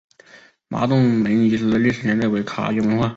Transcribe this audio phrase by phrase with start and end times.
[0.67, 3.07] 麻洞门遗址的历史年代为卡约文化。